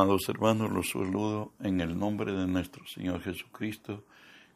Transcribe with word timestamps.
Amados 0.00 0.30
hermanos, 0.30 0.70
los 0.70 0.88
saludo 0.88 1.52
en 1.60 1.82
el 1.82 1.98
nombre 1.98 2.32
de 2.32 2.46
nuestro 2.46 2.86
Señor 2.86 3.20
Jesucristo, 3.20 4.02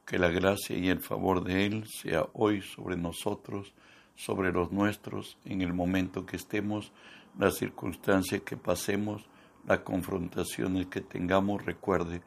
que 0.06 0.18
la 0.18 0.30
gracia 0.30 0.74
y 0.74 0.88
el 0.88 1.00
favor 1.00 1.44
de 1.44 1.66
Él 1.66 1.84
sea 1.86 2.26
hoy 2.32 2.62
sobre 2.62 2.96
nosotros, 2.96 3.74
sobre 4.14 4.52
los 4.52 4.72
nuestros, 4.72 5.36
en 5.44 5.60
el 5.60 5.74
momento 5.74 6.24
que 6.24 6.36
estemos, 6.36 6.92
la 7.38 7.50
circunstancia 7.50 8.38
que 8.38 8.56
pasemos, 8.56 9.26
las 9.66 9.80
confrontaciones 9.80 10.86
que 10.86 11.02
tengamos. 11.02 11.62
Recuerde 11.62 12.22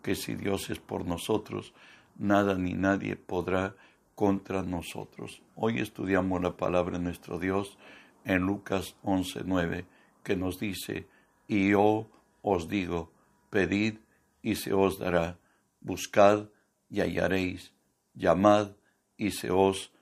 que 0.00 0.14
si 0.14 0.36
Dios 0.36 0.70
es 0.70 0.78
por 0.78 1.04
nosotros, 1.04 1.74
nada 2.16 2.54
ni 2.54 2.74
nadie 2.74 3.16
podrá 3.16 3.74
contra 4.14 4.62
nosotros. 4.62 5.42
Hoy 5.56 5.80
estudiamos 5.80 6.40
la 6.40 6.56
palabra 6.56 6.98
de 6.98 7.04
nuestro 7.04 7.40
Dios 7.40 7.76
en 8.24 8.42
Lucas 8.42 8.94
11:9, 9.02 9.86
que 10.22 10.36
nos 10.36 10.60
dice, 10.60 11.08
y 11.48 11.70
yo 11.70 12.06
os 12.42 12.68
digo, 12.68 13.12
pedid 13.50 13.98
y 14.42 14.54
se 14.56 14.72
os 14.72 14.98
dará, 14.98 15.38
buscad 15.80 16.48
y 16.88 17.00
hallaréis, 17.00 17.72
llamad 18.14 18.72
y 19.16 19.32
se 19.32 19.50
os 19.50 19.92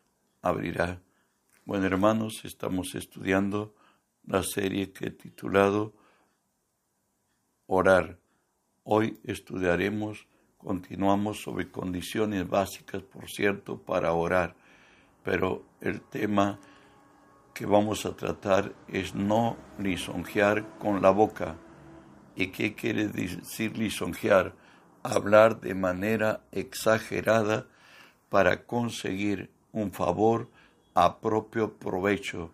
abrirá. 0.43 1.01
Bueno, 1.65 1.87
hermanos, 1.87 2.45
estamos 2.45 2.95
estudiando 2.95 3.75
la 4.27 4.43
serie 4.43 4.93
que 4.93 5.07
he 5.07 5.11
titulado 5.11 5.93
Orar. 7.67 8.19
Hoy 8.85 9.21
estudiaremos, 9.25 10.27
continuamos 10.57 11.43
sobre 11.43 11.71
condiciones 11.71 12.49
básicas, 12.49 13.03
por 13.03 13.29
cierto, 13.29 13.83
para 13.83 14.15
orar, 14.15 14.57
pero 15.23 15.65
el 15.81 16.01
tema 16.01 16.59
que 17.53 17.67
vamos 17.67 18.07
a 18.07 18.17
tratar 18.17 18.75
es 18.89 19.15
no 19.15 19.57
lisonjear 19.79 20.79
con 20.79 21.03
la 21.03 21.11
boca 21.11 21.59
¿Y 22.39 22.53
qué 22.53 22.73
quiere 22.73 23.09
decir 23.09 23.77
lisonjear? 23.77 24.55
Hablar 25.03 25.61
de 25.61 25.75
manera 25.75 26.43
exagerada 26.53 27.67
para 28.29 28.63
conseguir 28.63 29.51
un 29.73 29.91
favor 29.91 30.49
a 30.95 31.19
propio 31.19 31.75
provecho. 31.75 32.53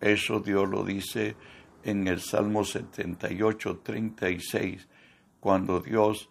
Eso 0.00 0.38
Dios 0.38 0.68
lo 0.68 0.84
dice 0.84 1.34
en 1.82 2.06
el 2.06 2.20
Salmo 2.20 2.64
78, 2.64 3.80
36, 3.82 4.86
cuando 5.40 5.80
Dios 5.80 6.30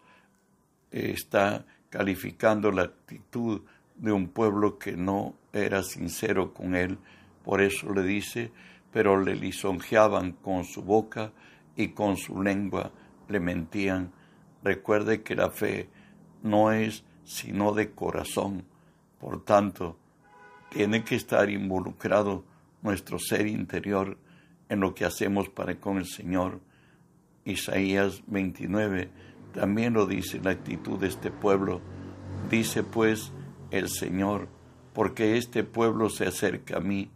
está 0.90 1.66
calificando 1.90 2.72
la 2.72 2.84
actitud 2.84 3.64
de 3.96 4.14
un 4.14 4.30
pueblo 4.30 4.80
que 4.80 4.94
no 4.94 5.36
era 5.52 5.84
sincero 5.84 6.54
con 6.54 6.76
él. 6.76 6.98
Por 7.44 7.62
eso 7.62 7.94
le 7.94 8.04
dice, 8.04 8.54
pero 8.94 9.22
le 9.22 9.36
lisonjeaban 9.36 10.32
con 10.32 10.64
su 10.64 10.82
boca 10.82 11.34
y 11.76 11.90
con 11.90 12.18
su 12.18 12.42
lengua 12.42 12.92
le 13.28 13.40
mentían. 13.40 14.12
Recuerde 14.64 15.22
que 15.22 15.36
la 15.36 15.50
fe 15.50 15.90
no 16.44 16.72
es 16.72 17.04
sino 17.24 17.74
de 17.74 17.92
corazón. 17.92 18.66
Por 19.20 19.44
tanto, 19.44 19.98
tiene 20.70 21.04
que 21.04 21.16
estar 21.16 21.50
involucrado 21.50 22.44
nuestro 22.82 23.18
ser 23.20 23.48
interior 23.48 24.18
en 24.70 24.80
lo 24.80 24.94
que 24.94 25.06
hacemos 25.06 25.50
para 25.50 25.80
con 25.80 25.98
el 25.98 26.06
Señor. 26.06 26.60
Isaías 27.46 28.24
29 28.28 29.10
también 29.54 29.94
lo 29.94 30.06
dice 30.06 30.42
la 30.44 30.52
actitud 30.52 31.00
de 31.00 31.08
este 31.08 31.32
pueblo. 31.32 31.82
Dice 32.50 32.84
pues 32.84 33.32
el 33.72 33.90
Señor, 33.90 34.50
porque 34.94 35.38
este 35.38 35.64
pueblo 35.64 36.10
se 36.10 36.28
acerca 36.28 36.78
a 36.78 36.82
mí, 36.82 37.10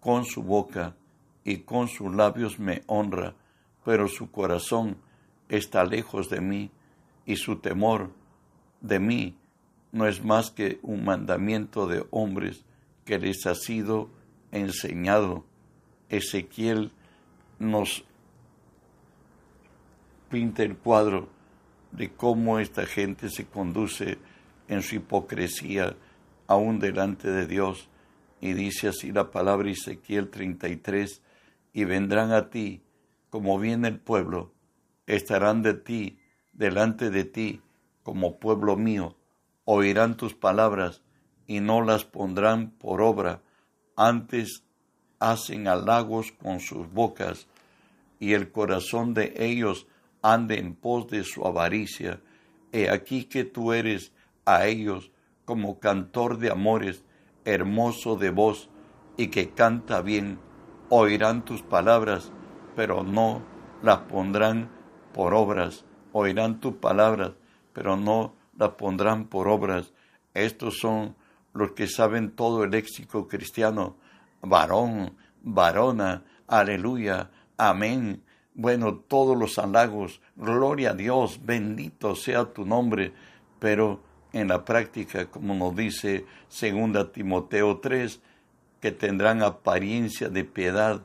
con 0.00 0.24
su 0.24 0.42
boca 0.42 0.96
y 1.44 1.58
con 1.58 1.88
sus 1.88 2.14
labios 2.14 2.58
me 2.58 2.82
honra, 2.86 3.34
pero 3.86 4.08
su 4.08 4.32
corazón 4.32 4.96
está 5.48 5.84
lejos 5.84 6.28
de 6.28 6.40
mí 6.40 6.72
y 7.24 7.36
su 7.36 7.60
temor 7.60 8.10
de 8.80 8.98
mí 8.98 9.36
no 9.92 10.08
es 10.08 10.24
más 10.24 10.50
que 10.50 10.80
un 10.82 11.04
mandamiento 11.04 11.86
de 11.86 12.04
hombres 12.10 12.64
que 13.04 13.20
les 13.20 13.46
ha 13.46 13.54
sido 13.54 14.10
enseñado. 14.50 15.44
Ezequiel 16.08 16.90
nos 17.60 18.04
pinta 20.30 20.64
el 20.64 20.76
cuadro 20.76 21.28
de 21.92 22.10
cómo 22.10 22.58
esta 22.58 22.86
gente 22.86 23.30
se 23.30 23.46
conduce 23.46 24.18
en 24.66 24.82
su 24.82 24.96
hipocresía 24.96 25.94
aún 26.48 26.80
delante 26.80 27.30
de 27.30 27.46
Dios. 27.46 27.88
Y 28.40 28.54
dice 28.54 28.88
así 28.88 29.12
la 29.12 29.30
palabra 29.30 29.70
Ezequiel 29.70 30.28
33, 30.28 31.22
y 31.72 31.84
vendrán 31.84 32.32
a 32.32 32.50
ti 32.50 32.82
como 33.36 33.58
viene 33.58 33.88
el 33.88 33.98
pueblo, 33.98 34.54
estarán 35.06 35.60
de 35.60 35.74
ti, 35.74 36.18
delante 36.54 37.10
de 37.10 37.24
ti, 37.24 37.60
como 38.02 38.38
pueblo 38.38 38.78
mío, 38.78 39.14
oirán 39.66 40.16
tus 40.16 40.32
palabras 40.32 41.02
y 41.46 41.60
no 41.60 41.82
las 41.82 42.06
pondrán 42.06 42.70
por 42.70 43.02
obra, 43.02 43.42
antes 43.94 44.64
hacen 45.18 45.68
halagos 45.68 46.32
con 46.32 46.60
sus 46.60 46.90
bocas, 46.90 47.46
y 48.18 48.32
el 48.32 48.50
corazón 48.52 49.12
de 49.12 49.34
ellos 49.36 49.86
ande 50.22 50.58
en 50.58 50.74
pos 50.74 51.06
de 51.08 51.22
su 51.22 51.46
avaricia. 51.46 52.22
He 52.72 52.88
aquí 52.88 53.24
que 53.24 53.44
tú 53.44 53.74
eres 53.74 54.14
a 54.46 54.66
ellos 54.66 55.12
como 55.44 55.78
cantor 55.78 56.38
de 56.38 56.50
amores, 56.50 57.04
hermoso 57.44 58.16
de 58.16 58.30
voz, 58.30 58.70
y 59.18 59.26
que 59.26 59.50
canta 59.50 60.00
bien, 60.00 60.38
oirán 60.88 61.44
tus 61.44 61.60
palabras 61.60 62.32
pero 62.76 63.02
no 63.02 63.42
las 63.82 64.00
pondrán 64.00 64.70
por 65.12 65.34
obras. 65.34 65.84
Oirán 66.12 66.60
tus 66.60 66.74
palabras, 66.74 67.32
pero 67.72 67.96
no 67.96 68.34
las 68.56 68.70
pondrán 68.70 69.26
por 69.26 69.48
obras. 69.48 69.92
Estos 70.34 70.78
son 70.78 71.16
los 71.54 71.72
que 71.72 71.88
saben 71.88 72.30
todo 72.30 72.62
el 72.64 72.70
léxico 72.70 73.26
cristiano. 73.26 73.96
Varón, 74.42 75.16
varona, 75.42 76.22
aleluya, 76.46 77.30
amén. 77.56 78.22
Bueno, 78.54 78.94
todos 78.96 79.36
los 79.36 79.58
halagos, 79.58 80.20
gloria 80.36 80.90
a 80.90 80.94
Dios, 80.94 81.40
bendito 81.44 82.14
sea 82.14 82.44
tu 82.44 82.64
nombre, 82.64 83.12
pero 83.58 84.00
en 84.32 84.48
la 84.48 84.64
práctica, 84.64 85.26
como 85.30 85.54
nos 85.54 85.74
dice 85.74 86.26
2 86.48 87.12
Timoteo 87.12 87.78
3, 87.78 88.20
que 88.80 88.92
tendrán 88.92 89.42
apariencia 89.42 90.28
de 90.28 90.44
piedad, 90.44 91.02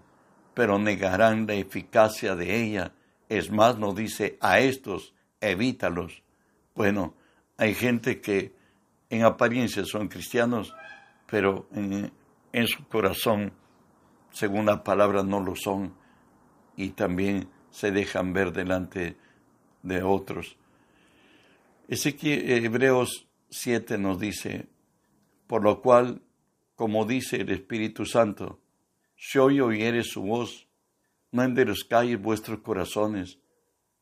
pero 0.54 0.80
negarán 0.80 1.48
la 1.48 1.54
eficacia 1.54 2.36
de 2.36 2.64
ella. 2.64 2.94
Es 3.30 3.52
más, 3.52 3.78
nos 3.78 3.96
dice 3.96 4.38
a 4.42 4.60
estos, 4.60 5.14
evítalos. 5.40 6.24
Bueno, 6.76 7.16
hay 7.58 7.74
gente 7.74 8.22
que 8.22 8.54
en 9.10 9.24
apariencia 9.24 9.84
son 9.86 10.08
cristianos, 10.08 10.74
pero 11.30 11.68
en, 11.74 12.12
su 12.68 12.86
corazón, 12.88 13.54
según 14.32 14.66
la 14.66 14.84
palabra, 14.84 15.24
no 15.24 15.40
lo 15.40 15.56
son 15.56 15.94
y 16.76 16.90
también 16.90 17.50
se 17.70 17.92
dejan 17.92 18.34
ver 18.34 18.52
delante 18.52 19.18
de 19.84 20.04
otros. 20.04 20.58
Ezequiel, 21.88 22.66
Hebreos 22.66 23.28
7 23.50 23.98
nos 23.98 24.20
dice, 24.20 24.68
por 25.48 25.64
lo 25.64 25.82
cual, 25.82 26.22
como 26.76 27.06
dice 27.06 27.38
el 27.38 27.50
Espíritu 27.50 28.06
Santo, 28.06 28.60
si 29.24 29.38
hoy 29.38 29.62
oyeres 29.62 30.10
su 30.10 30.24
voz, 30.24 30.68
no 31.32 31.44
enderezcáis 31.44 32.20
vuestros 32.20 32.62
corazones, 32.62 33.38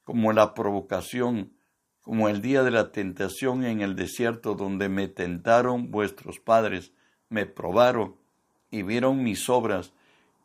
como 0.05 0.31
la 0.31 0.53
provocación, 0.53 1.51
como 1.99 2.29
el 2.29 2.41
día 2.41 2.63
de 2.63 2.71
la 2.71 2.93
tentación 2.93 3.65
en 3.65 3.81
el 3.81 3.97
desierto 3.97 4.55
donde 4.55 4.87
me 4.87 5.09
tentaron 5.09 5.91
vuestros 5.91 6.39
padres, 6.39 6.93
me 7.27 7.45
probaron 7.45 8.15
y 8.71 8.81
vieron 8.83 9.21
mis 9.21 9.49
obras 9.49 9.91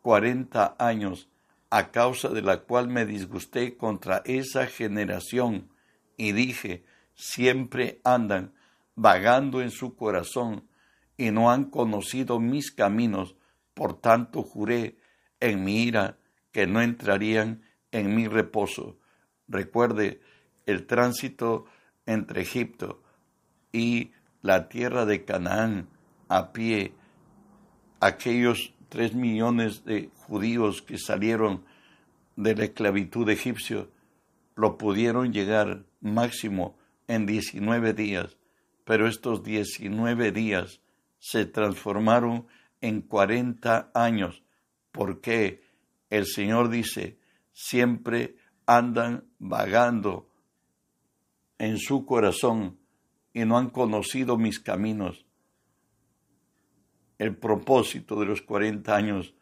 cuarenta 0.03 0.75
años, 0.81 1.29
a 1.71 1.93
causa 1.93 2.31
de 2.31 2.43
la 2.43 2.63
cual 2.63 2.89
me 2.89 3.07
disgusté 3.07 3.77
contra 3.77 4.23
esa 4.25 4.67
generación, 4.67 5.69
y 6.17 6.33
dije, 6.33 6.85
siempre 7.15 8.01
andan 8.03 8.53
vagando 8.97 9.63
en 9.63 9.71
su 9.71 9.95
corazón, 9.95 10.69
y 11.17 11.31
no 11.31 11.53
han 11.53 11.67
conocido 11.71 12.41
mis 12.41 12.73
caminos, 12.73 13.37
por 13.75 14.01
tanto 14.01 14.43
juré 14.43 14.97
en 15.41 15.65
mi 15.65 15.83
ira 15.83 16.19
que 16.53 16.67
no 16.67 16.81
entrarían 16.81 17.63
en 17.91 18.15
mi 18.15 18.29
reposo. 18.29 18.99
Recuerde 19.49 20.21
el 20.67 20.87
tránsito 20.87 21.67
entre 22.07 22.43
Egipto 22.43 23.03
y 23.73 24.13
la 24.41 24.69
tierra 24.69 25.05
de 25.05 25.25
Canaán 25.25 25.89
a 26.29 26.53
pie, 26.53 26.95
aquellos 28.01 28.73
tres 28.89 29.15
millones 29.15 29.85
de 29.85 30.11
judíos 30.15 30.83
que 30.83 30.99
salieron 30.99 31.65
de 32.37 32.55
la 32.55 32.65
esclavitud 32.65 33.29
egipcio, 33.29 33.91
lo 34.57 34.79
pudieron 34.79 35.33
llegar 35.33 35.85
máximo 36.01 36.77
en 37.09 37.27
19 37.27 37.93
días, 37.93 38.37
pero 38.85 39.09
estos 39.09 39.43
19 39.43 40.33
días 40.33 40.81
se 41.19 41.47
transformaron 41.47 42.47
en 42.85 43.01
cuarenta 43.01 43.91
años, 43.95 44.43
porque 44.93 45.63
el 46.11 46.27
Señor 46.27 46.69
dice, 46.69 47.19
siempre 47.51 48.37
andan 48.67 49.25
vagando 49.39 50.29
en 51.57 51.79
su 51.79 52.05
corazón 52.05 52.79
y 53.33 53.47
no 53.47 53.57
han 53.57 53.71
conocido 53.71 54.37
mis 54.37 54.61
caminos. 54.61 55.25
El 57.17 57.39
propósito 57.39 58.21
de 58.21 58.27
los 58.27 58.43
cuarenta 58.43 58.95
años 58.97 59.35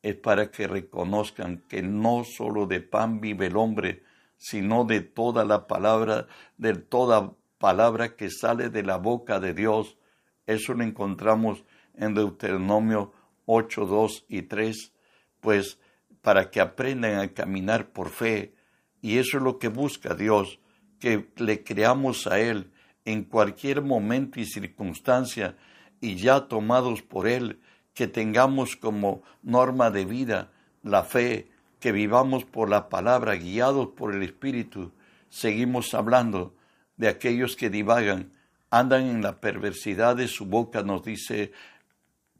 es 0.00 0.14
para 0.14 0.50
que 0.50 0.66
reconozcan 0.66 1.64
que 1.68 1.82
no 1.82 2.22
solo 2.24 2.64
de 2.64 2.80
pan 2.80 3.20
vive 3.20 3.48
el 3.48 3.58
hombre, 3.58 4.02
sino 4.38 4.86
de 4.86 5.02
toda 5.02 5.44
la 5.44 5.66
palabra, 5.66 6.26
de 6.56 6.72
toda 6.72 7.34
palabra 7.58 8.16
que 8.16 8.30
sale 8.30 8.70
de 8.70 8.82
la 8.82 8.96
boca 8.96 9.40
de 9.40 9.52
Dios. 9.52 9.98
Eso 10.46 10.72
lo 10.72 10.84
encontramos 10.84 11.64
en 11.98 12.14
Deuteronomio 12.14 13.12
8, 13.46 13.86
2 13.86 14.24
y 14.28 14.42
3, 14.42 14.92
pues 15.40 15.78
para 16.22 16.50
que 16.50 16.60
aprendan 16.60 17.18
a 17.20 17.28
caminar 17.28 17.90
por 17.90 18.10
fe. 18.10 18.54
Y 19.00 19.18
eso 19.18 19.38
es 19.38 19.42
lo 19.42 19.58
que 19.58 19.68
busca 19.68 20.14
Dios, 20.14 20.58
que 20.98 21.28
le 21.36 21.62
creamos 21.62 22.26
a 22.26 22.40
Él 22.40 22.70
en 23.04 23.24
cualquier 23.24 23.82
momento 23.82 24.40
y 24.40 24.44
circunstancia, 24.44 25.56
y 26.00 26.16
ya 26.16 26.46
tomados 26.48 27.02
por 27.02 27.26
Él, 27.26 27.60
que 27.94 28.06
tengamos 28.06 28.76
como 28.76 29.22
norma 29.42 29.90
de 29.90 30.04
vida 30.04 30.52
la 30.82 31.02
fe, 31.02 31.48
que 31.80 31.92
vivamos 31.92 32.44
por 32.44 32.68
la 32.68 32.88
palabra, 32.88 33.34
guiados 33.36 33.88
por 33.96 34.14
el 34.14 34.22
Espíritu. 34.22 34.92
Seguimos 35.28 35.94
hablando 35.94 36.54
de 36.96 37.08
aquellos 37.08 37.56
que 37.56 37.70
divagan, 37.70 38.32
andan 38.70 39.06
en 39.06 39.22
la 39.22 39.40
perversidad 39.40 40.16
de 40.16 40.28
su 40.28 40.46
boca, 40.46 40.82
nos 40.82 41.02
dice 41.02 41.52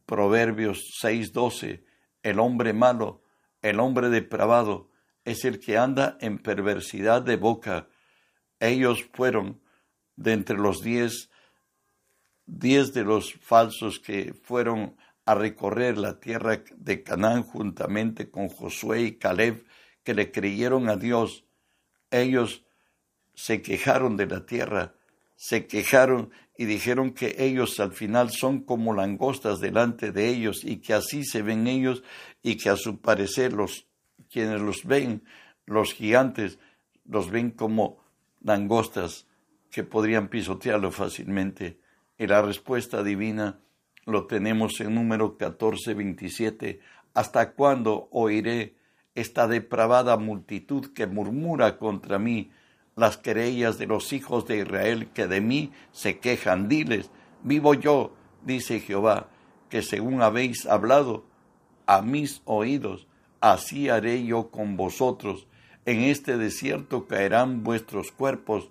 Proverbios 0.08 0.94
6:12, 1.02 1.84
el 2.22 2.40
hombre 2.40 2.72
malo, 2.72 3.22
el 3.60 3.78
hombre 3.78 4.08
depravado, 4.08 4.90
es 5.26 5.44
el 5.44 5.60
que 5.60 5.76
anda 5.76 6.16
en 6.22 6.38
perversidad 6.38 7.20
de 7.20 7.37
boca. 7.37 7.90
Ellos 8.58 9.05
fueron 9.12 9.60
de 10.16 10.32
entre 10.32 10.56
los 10.56 10.81
diez, 10.81 11.28
diez 12.46 12.94
de 12.94 13.05
los 13.05 13.34
falsos 13.34 14.00
que 14.00 14.32
fueron 14.32 14.96
a 15.26 15.34
recorrer 15.34 15.99
la 15.99 16.19
tierra 16.19 16.62
de 16.75 17.02
Canaán 17.02 17.43
juntamente 17.43 18.31
con 18.31 18.49
Josué 18.49 19.02
y 19.02 19.19
Caleb, 19.19 19.66
que 20.05 20.14
le 20.14 20.32
creyeron 20.32 20.88
a 20.88 20.96
Dios. 20.96 21.44
Ellos 22.10 22.64
se 23.34 23.60
quejaron 23.60 24.16
de 24.16 24.26
la 24.26 24.46
tierra, 24.46 24.94
se 25.38 25.69
quejaron 25.69 26.32
y 26.56 26.64
dijeron 26.64 27.12
que 27.12 27.37
ellos 27.38 27.79
al 27.79 27.93
final 27.93 28.32
son 28.32 28.62
como 28.62 28.93
langostas 28.93 29.61
delante 29.61 30.11
de 30.11 30.29
ellos 30.29 30.64
y 30.64 30.79
que 30.79 30.94
así 30.94 31.23
se 31.25 31.43
ven 31.43 31.69
ellos 31.69 32.02
y 32.43 32.56
que 32.56 32.70
a 32.70 32.76
su 32.76 33.00
parecer 33.00 33.52
los 33.52 33.87
quienes 34.32 34.61
los 34.61 34.85
ven, 34.85 35.23
los 35.64 35.94
gigantes, 35.94 36.58
los 37.05 37.31
ven 37.31 37.52
como 37.52 38.02
langostas 38.43 39.29
que 39.70 39.85
podrían 39.85 40.26
pisotearlo 40.26 40.90
fácilmente. 40.90 41.79
Y 42.19 42.26
la 42.26 42.43
respuesta 42.43 43.05
divina 43.05 43.61
lo 44.06 44.26
tenemos 44.26 44.81
en 44.81 44.96
número 44.96 45.38
14, 45.38 45.94
27. 45.94 46.81
¿Hasta 47.14 47.52
cuándo 47.52 48.08
oiré 48.11 48.75
esta 49.14 49.46
depravada 49.46 50.17
multitud 50.17 50.93
que 50.93 51.06
murmura 51.06 51.79
contra 51.79 52.19
mí 52.19 52.50
las 52.99 53.17
querellas 53.17 53.79
de 53.79 53.87
los 53.87 54.12
hijos 54.12 54.47
de 54.47 54.59
Israel 54.59 55.09
que 55.15 55.27
de 55.27 55.41
mí 55.41 55.73
se 55.93 56.19
quejan? 56.19 56.69
Diles, 56.69 57.11
vivo 57.43 57.75
yo, 57.75 58.12
dice 58.45 58.81
Jehová, 58.81 59.29
que 59.69 59.83
según 59.83 60.23
habéis 60.23 60.67
hablado 60.67 61.25
a 61.87 62.03
mis 62.03 62.43
oídos, 62.45 63.06
así 63.41 63.89
haré 63.89 64.25
yo 64.25 64.50
con 64.50 64.77
vosotros. 64.77 65.47
En 65.87 66.00
este 66.00 66.37
desierto 66.37 67.06
caerán 67.06 67.65
vuestros 67.65 68.12
cuerpos, 68.12 68.69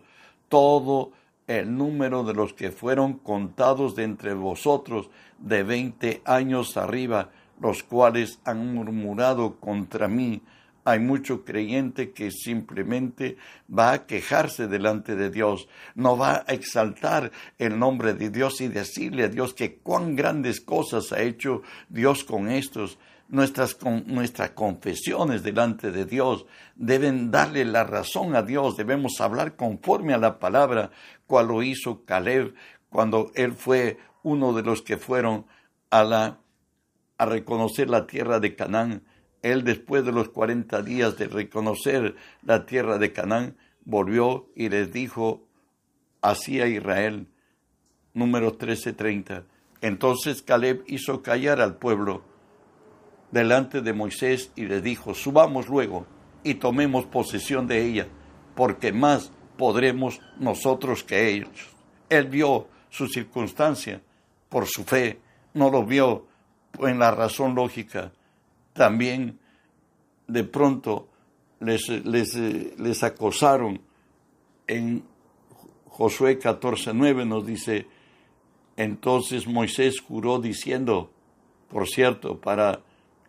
todo 0.50 1.12
el 1.48 1.76
número 1.78 2.24
de 2.24 2.34
los 2.34 2.54
que 2.54 2.72
fueron 2.72 3.14
contados 3.14 3.96
de 3.96 4.04
entre 4.04 4.34
vosotros 4.34 5.10
de 5.40 5.64
veinte 5.64 6.22
años 6.26 6.78
arriba, 6.78 7.32
los 7.60 7.84
cuales 7.84 8.40
han 8.44 8.74
murmurado 8.74 9.56
contra 9.60 10.08
mí. 10.08 10.42
Hay 10.88 11.00
mucho 11.00 11.44
creyente 11.44 12.14
que 12.14 12.32
simplemente 12.32 13.36
va 13.70 13.92
a 13.92 14.06
quejarse 14.06 14.70
delante 14.70 15.18
de 15.18 15.30
Dios, 15.30 15.68
no 15.96 16.18
va 16.18 16.46
a 16.48 16.54
exaltar 16.54 17.34
el 17.58 17.78
nombre 17.78 18.14
de 18.14 18.30
Dios 18.30 18.62
y 18.62 18.70
decirle 18.70 19.26
a 19.26 19.28
Dios 19.28 19.54
que 19.54 19.80
cuán 19.80 20.16
grandes 20.16 20.62
cosas 20.62 21.12
ha 21.12 21.20
hecho 21.20 21.62
Dios 21.90 22.24
con 22.24 22.50
estos. 22.50 23.00
Nuestras, 23.28 23.78
nuestras 24.06 24.52
confesiones 24.52 25.44
delante 25.44 25.92
de 25.92 26.06
Dios, 26.06 26.46
deben 26.78 27.32
darle 27.32 27.66
la 27.66 27.84
razón 27.84 28.34
a 28.38 28.42
Dios, 28.42 28.78
debemos 28.78 29.20
hablar 29.20 29.58
conforme 29.58 30.14
a 30.14 30.18
la 30.18 30.40
palabra, 30.40 30.92
cual 31.26 31.50
lo 31.50 31.64
hizo 31.64 32.06
Caleb 32.06 32.54
cuando 32.88 33.34
él 33.36 33.52
fue 33.52 33.98
uno 34.24 34.54
de 34.54 34.64
los 34.64 34.84
que 34.84 34.96
fueron 34.96 35.48
a, 35.90 36.06
la, 36.06 36.40
a 37.18 37.26
reconocer 37.26 37.90
la 37.90 38.08
tierra 38.08 38.40
de 38.40 38.56
Canaán. 38.56 39.04
Él 39.42 39.64
después 39.64 40.06
de 40.06 40.12
los 40.12 40.30
cuarenta 40.30 40.82
días 40.82 41.18
de 41.18 41.28
reconocer 41.28 42.16
la 42.44 42.66
tierra 42.66 42.98
de 42.98 43.14
Canaán, 43.14 43.56
volvió 43.86 44.50
y 44.56 44.70
les 44.70 44.92
dijo 44.92 45.48
así 46.22 46.60
a 46.62 46.68
Israel, 46.68 47.28
número 48.14 48.58
13:30. 48.58 49.44
Entonces 49.82 50.42
Caleb 50.42 50.84
hizo 50.88 51.22
callar 51.22 51.62
al 51.62 51.78
pueblo 51.78 52.24
delante 53.32 53.82
de 53.82 53.94
Moisés 53.94 54.52
y 54.56 54.66
le 54.66 54.82
dijo, 54.82 55.14
subamos 55.14 55.68
luego 55.68 56.06
y 56.44 56.56
tomemos 56.56 57.06
posesión 57.06 57.68
de 57.68 57.86
ella, 57.86 58.08
porque 58.56 58.92
más 58.92 59.32
podremos 59.58 60.20
nosotros 60.40 61.04
que 61.04 61.30
ellos. 61.30 61.76
Él 62.10 62.28
vio 62.28 62.68
su 62.90 63.08
circunstancia 63.08 64.02
por 64.50 64.66
su 64.66 64.84
fe, 64.84 65.20
no 65.54 65.70
lo 65.70 65.86
vio 65.86 66.26
en 66.80 67.00
la 67.00 67.12
razón 67.12 67.56
lógica. 67.56 68.12
También 68.78 69.40
de 70.28 70.44
pronto 70.44 71.10
les, 71.60 71.90
les, 71.90 72.36
les 72.36 73.04
acosaron 73.04 73.82
en 74.68 75.04
Josué 75.86 76.38
14:9 76.38 77.26
nos 77.26 77.44
dice, 77.44 77.88
entonces 78.76 79.48
Moisés 79.48 80.00
juró 80.00 80.40
diciendo, 80.40 81.12
por 81.70 81.88
cierto, 81.88 82.40
para 82.40 82.82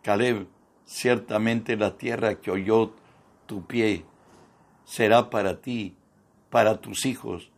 Caleb, 0.03 0.45
ciertamente 0.85 1.75
la 1.75 1.97
tierra 1.97 2.35
que 2.35 2.51
oyó 2.51 2.93
tu 3.47 3.65
pie 3.65 4.05
será 4.85 5.31
para 5.31 5.61
ti, 5.61 5.95
para 6.51 6.79
tus 6.79 7.07
hijos, 7.07 7.49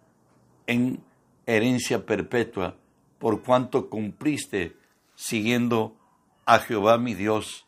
en 0.65 1.03
herencia 1.45 2.05
perpetua, 2.05 2.77
por 3.19 3.41
cuanto 3.41 3.89
cumpliste 3.89 4.77
siguiendo 5.15 5.97
a 6.45 6.59
Jehová 6.59 6.97
mi 6.97 7.15
Dios. 7.15 7.67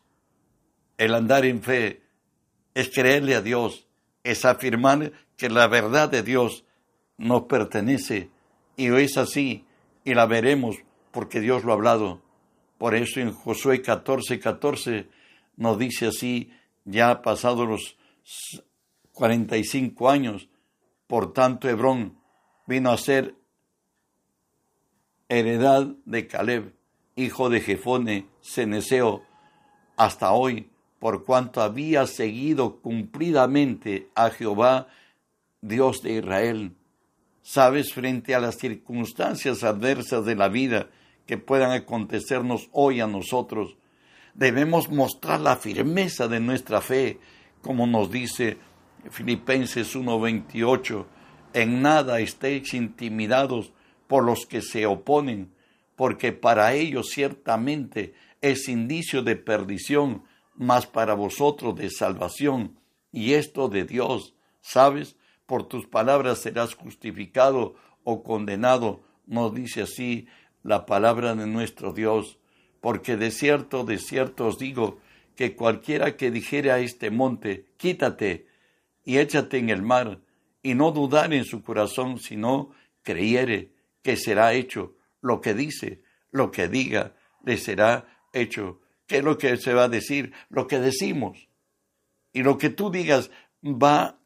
El 0.98 1.14
andar 1.14 1.44
en 1.44 1.62
fe 1.62 2.02
es 2.74 2.90
creerle 2.90 3.34
a 3.34 3.42
Dios, 3.42 3.86
es 4.22 4.44
afirmar 4.44 5.12
que 5.36 5.48
la 5.48 5.66
verdad 5.66 6.08
de 6.08 6.22
Dios 6.22 6.64
nos 7.16 7.42
pertenece 7.42 8.30
y 8.76 8.92
es 8.94 9.16
así 9.16 9.64
y 10.04 10.14
la 10.14 10.26
veremos 10.26 10.76
porque 11.10 11.40
Dios 11.40 11.64
lo 11.64 11.72
ha 11.72 11.74
hablado. 11.74 12.22
Por 12.78 12.94
eso 12.94 13.20
en 13.20 13.32
Josué 13.32 13.82
14, 13.82 14.38
14 14.40 15.08
nos 15.56 15.78
dice 15.78 16.06
así, 16.06 16.52
ya 16.84 17.22
pasados 17.22 17.68
los 17.68 17.96
45 19.12 20.10
años, 20.10 20.48
por 21.06 21.32
tanto 21.32 21.68
Hebrón 21.68 22.18
vino 22.66 22.90
a 22.90 22.98
ser 22.98 23.36
heredad 25.28 25.86
de 26.04 26.26
Caleb, 26.26 26.74
hijo 27.16 27.48
de 27.48 27.60
Jefone, 27.60 28.28
Ceneseo, 28.42 29.22
hasta 29.96 30.32
hoy, 30.32 30.70
por 31.04 31.22
cuanto 31.22 31.60
había 31.60 32.06
seguido 32.06 32.80
cumplidamente 32.80 34.08
a 34.14 34.30
Jehová, 34.30 34.88
Dios 35.60 36.00
de 36.00 36.14
Israel. 36.14 36.72
Sabes, 37.42 37.92
frente 37.92 38.34
a 38.34 38.40
las 38.40 38.56
circunstancias 38.56 39.64
adversas 39.64 40.24
de 40.24 40.34
la 40.34 40.48
vida, 40.48 40.88
que 41.26 41.36
puedan 41.36 41.72
acontecernos 41.72 42.70
hoy 42.72 43.02
a 43.02 43.06
nosotros. 43.06 43.76
Debemos 44.32 44.88
mostrar 44.88 45.40
la 45.40 45.56
firmeza 45.56 46.26
de 46.26 46.40
nuestra 46.40 46.80
fe, 46.80 47.18
como 47.60 47.86
nos 47.86 48.10
dice 48.10 48.56
Filipenses 49.10 49.94
1:28, 49.94 51.04
en 51.52 51.82
nada 51.82 52.20
estéis 52.20 52.72
intimidados 52.72 53.74
por 54.06 54.24
los 54.24 54.46
que 54.46 54.62
se 54.62 54.86
oponen, 54.86 55.52
porque 55.96 56.32
para 56.32 56.72
ellos 56.72 57.10
ciertamente 57.10 58.14
es 58.40 58.70
indicio 58.70 59.22
de 59.22 59.36
perdición, 59.36 60.22
mas 60.56 60.86
para 60.86 61.14
vosotros 61.14 61.74
de 61.76 61.90
salvación, 61.90 62.78
y 63.12 63.34
esto 63.34 63.68
de 63.68 63.84
Dios, 63.84 64.34
¿sabes? 64.60 65.16
Por 65.46 65.68
tus 65.68 65.86
palabras 65.86 66.38
serás 66.38 66.74
justificado 66.74 67.74
o 68.02 68.22
condenado, 68.22 69.02
nos 69.26 69.54
dice 69.54 69.82
así 69.82 70.26
la 70.62 70.86
palabra 70.86 71.34
de 71.34 71.46
nuestro 71.46 71.92
Dios, 71.92 72.38
porque 72.80 73.16
de 73.16 73.30
cierto, 73.30 73.84
de 73.84 73.98
cierto 73.98 74.46
os 74.46 74.58
digo, 74.58 74.98
que 75.36 75.56
cualquiera 75.56 76.16
que 76.16 76.30
dijere 76.30 76.70
a 76.70 76.78
este 76.78 77.10
monte, 77.10 77.66
quítate 77.76 78.46
y 79.04 79.18
échate 79.18 79.58
en 79.58 79.70
el 79.70 79.82
mar, 79.82 80.20
y 80.62 80.74
no 80.74 80.92
dudar 80.92 81.32
en 81.34 81.44
su 81.44 81.62
corazón, 81.62 82.18
sino 82.18 82.70
creyere 83.02 83.72
que 84.02 84.16
será 84.16 84.54
hecho 84.54 84.94
lo 85.20 85.40
que 85.40 85.54
dice, 85.54 86.02
lo 86.30 86.50
que 86.50 86.68
diga, 86.68 87.14
le 87.44 87.56
será 87.56 88.06
hecho. 88.32 88.80
¿Qué 89.06 89.18
es 89.18 89.24
lo 89.24 89.38
que 89.38 89.56
se 89.56 89.74
va 89.74 89.84
a 89.84 89.88
decir? 89.88 90.32
Lo 90.48 90.66
que 90.66 90.78
decimos. 90.78 91.48
Y 92.32 92.42
lo 92.42 92.58
que 92.58 92.70
tú 92.70 92.90
digas 92.90 93.30
va, 93.62 94.18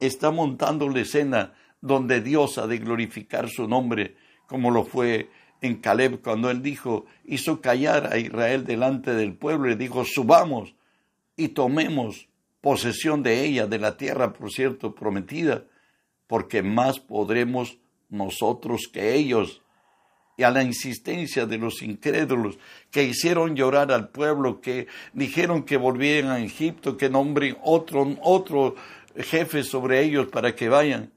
está 0.00 0.30
montando 0.30 0.88
la 0.88 1.00
escena 1.00 1.54
donde 1.80 2.20
Dios 2.20 2.58
ha 2.58 2.66
de 2.66 2.78
glorificar 2.78 3.48
su 3.48 3.68
nombre, 3.68 4.16
como 4.46 4.70
lo 4.70 4.84
fue 4.84 5.30
en 5.60 5.76
Caleb 5.76 6.20
cuando 6.22 6.50
él 6.50 6.62
dijo, 6.62 7.06
hizo 7.24 7.60
callar 7.60 8.12
a 8.12 8.18
Israel 8.18 8.64
delante 8.64 9.14
del 9.14 9.34
pueblo 9.34 9.70
y 9.70 9.76
dijo, 9.76 10.04
subamos 10.04 10.74
y 11.36 11.48
tomemos 11.48 12.28
posesión 12.60 13.22
de 13.22 13.44
ella, 13.44 13.66
de 13.66 13.78
la 13.78 13.96
tierra, 13.96 14.32
por 14.32 14.50
cierto, 14.50 14.94
prometida, 14.94 15.64
porque 16.26 16.62
más 16.62 17.00
podremos 17.00 17.78
nosotros 18.08 18.88
que 18.92 19.14
ellos. 19.14 19.61
Y 20.36 20.44
a 20.44 20.50
la 20.50 20.62
insistencia 20.62 21.46
de 21.46 21.58
los 21.58 21.82
incrédulos 21.82 22.58
que 22.90 23.04
hicieron 23.04 23.54
llorar 23.54 23.92
al 23.92 24.08
pueblo, 24.08 24.60
que 24.60 24.86
dijeron 25.12 25.62
que 25.64 25.76
volvieran 25.76 26.30
a 26.30 26.40
Egipto, 26.40 26.96
que 26.96 27.10
nombren 27.10 27.56
otro, 27.62 28.16
otro 28.22 28.74
jefe 29.16 29.62
sobre 29.62 30.02
ellos 30.02 30.28
para 30.28 30.54
que 30.54 30.68
vayan. 30.68 31.12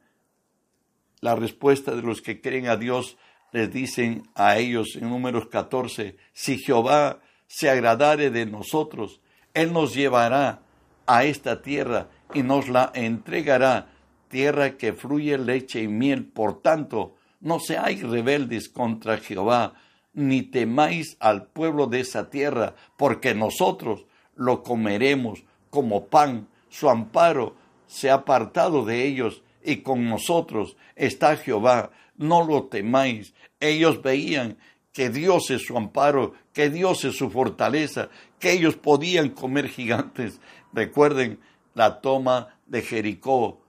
La 1.22 1.36
respuesta 1.36 1.95
de 1.95 2.01
los 2.01 2.22
que 2.22 2.41
creen 2.41 2.67
a 2.67 2.75
Dios 2.75 3.17
les 3.51 3.72
dicen 3.72 4.24
a 4.36 4.57
ellos 4.57 4.95
en 4.95 5.10
números 5.10 5.48
14, 5.48 6.17
si 6.34 6.57
Jehová 6.57 7.22
se 7.48 7.69
agradare 7.69 8.29
de 8.29 8.45
nosotros, 8.45 9.22
Él 9.53 9.72
nos 9.72 9.93
llevará 9.93 10.62
a 11.07 11.24
esta 11.24 11.62
tierra 11.62 12.10
y 12.34 12.43
nos 12.43 12.67
la 12.67 12.91
entregará, 12.93 13.88
tierra 14.27 14.77
que 14.77 14.93
fluye 14.93 15.38
leche 15.38 15.81
y 15.81 15.88
miel. 15.88 16.25
Por 16.25 16.62
tanto, 16.62 17.15
no 17.45 17.59
seáis 17.59 18.01
rebeldes 18.01 18.69
contra 18.69 19.17
Jehová, 19.17 19.75
ni 20.15 20.41
temáis 20.41 21.15
al 21.19 21.45
pueblo 21.45 21.85
de 21.85 21.99
esa 21.99 22.31
tierra, 22.31 22.73
porque 22.97 23.35
nosotros 23.35 24.07
lo 24.35 24.63
comeremos 24.63 25.43
como 25.69 26.07
pan, 26.07 26.47
su 26.69 26.89
amparo 26.89 27.55
se 27.85 28.09
ha 28.09 28.15
apartado 28.15 28.83
de 28.83 29.05
ellos, 29.05 29.43
y 29.63 29.77
con 29.77 30.09
nosotros 30.09 30.75
está 30.95 31.37
Jehová, 31.37 31.91
no 32.17 32.43
lo 32.43 32.63
temáis. 32.63 33.35
Ellos 33.59 34.01
veían 34.01 34.57
que 34.91 35.11
Dios 35.11 35.51
es 35.51 35.67
su 35.67 35.77
amparo, 35.77 36.33
que 36.51 36.71
Dios 36.71 37.05
es 37.05 37.15
su 37.15 37.29
fortaleza, 37.29 38.09
que 38.39 38.53
ellos 38.53 38.75
podían 38.75 39.29
comer 39.29 39.69
gigantes. 39.69 40.41
Recuerden, 40.73 41.39
la 41.75 42.01
toma 42.01 42.57
de 42.65 42.81
Jericó 42.81 43.61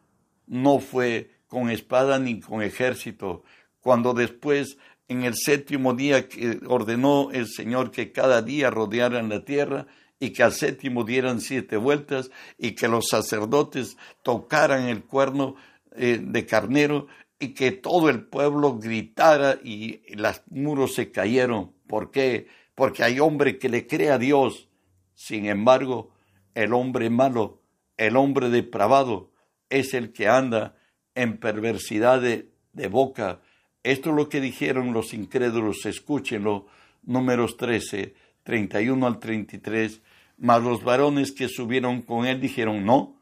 no 0.47 0.79
fue 0.79 1.37
con 1.49 1.71
espada 1.71 2.19
ni 2.19 2.41
con 2.41 2.63
ejército. 2.63 3.45
Cuando 3.87 4.15
después, 4.15 4.79
en 5.07 5.23
el 5.23 5.37
séptimo 5.37 5.95
día 5.95 6.29
que 6.29 6.59
ordenó 6.67 7.31
el 7.31 7.47
Señor 7.47 7.93
que 7.93 8.11
cada 8.11 8.43
día 8.43 8.69
rodearan 8.69 9.29
la 9.29 9.45
tierra, 9.45 9.87
y 10.19 10.31
que 10.31 10.43
al 10.43 10.51
séptimo 10.51 11.05
dieran 11.05 11.41
siete 11.41 11.77
vueltas 11.77 12.33
y 12.59 12.73
que 12.73 12.89
los 12.89 13.07
sacerdotes 13.07 13.97
tocaran 14.25 14.89
el 14.89 15.05
cuerno 15.05 15.55
eh, 15.95 16.19
de 16.21 16.47
carnero 16.47 17.07
y 17.39 17.55
que 17.55 17.71
todo 17.71 18.11
el 18.11 18.25
pueblo 18.25 18.77
gritara 18.77 19.61
y 19.63 20.01
los 20.17 20.43
muros 20.51 20.97
se 20.97 21.13
cayeron. 21.13 21.71
¿Por 21.87 22.11
qué? 22.11 22.49
Porque 22.75 23.05
hay 23.05 23.21
hombre 23.21 23.57
que 23.57 23.69
le 23.69 23.87
cree 23.87 24.11
a 24.11 24.19
Dios. 24.19 24.69
Sin 25.15 25.47
embargo, 25.47 26.11
el 26.55 26.75
hombre 26.75 27.09
malo, 27.09 27.63
el 27.97 28.17
hombre 28.17 28.51
depravado, 28.51 29.31
es 29.71 29.95
el 29.95 30.13
que 30.13 30.27
anda 30.27 30.75
en 31.15 31.39
perversidad 31.39 32.21
de, 32.21 32.51
de 32.73 32.89
boca. 32.89 33.43
Esto 33.87 34.11
es 34.11 34.17
lo 34.17 34.29
que 34.29 34.41
dijeron 34.41 34.93
los 34.93 35.15
incrédulos, 35.15 35.87
escúchenlo, 35.87 36.67
números 37.05 37.57
13, 37.57 38.17
31 38.43 39.07
al 39.07 39.21
33. 39.21 40.03
Mas 40.39 40.61
los 40.61 40.83
varones 40.83 41.31
que 41.31 41.47
subieron 41.49 42.03
con 42.03 42.27
él 42.27 42.41
dijeron, 42.41 42.85
no, 42.85 43.15